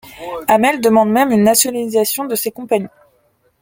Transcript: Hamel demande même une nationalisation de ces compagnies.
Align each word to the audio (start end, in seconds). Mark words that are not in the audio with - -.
Hamel 0.47 0.81
demande 0.81 1.11
même 1.11 1.29
une 1.31 1.43
nationalisation 1.43 2.25
de 2.25 2.33
ces 2.33 2.49
compagnies. 2.51 2.87